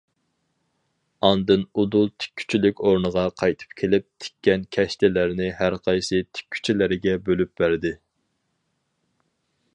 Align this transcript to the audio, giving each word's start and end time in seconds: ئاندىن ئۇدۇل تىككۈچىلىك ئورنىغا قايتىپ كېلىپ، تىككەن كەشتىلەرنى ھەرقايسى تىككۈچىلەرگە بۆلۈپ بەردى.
ئاندىن 1.27 1.65
ئۇدۇل 1.81 2.09
تىككۈچىلىك 2.23 2.81
ئورنىغا 2.87 3.25
قايتىپ 3.43 3.77
كېلىپ، 3.83 4.09
تىككەن 4.25 4.65
كەشتىلەرنى 4.77 5.53
ھەرقايسى 5.61 6.23
تىككۈچىلەرگە 6.39 7.17
بۆلۈپ 7.31 7.55
بەردى. 7.63 7.97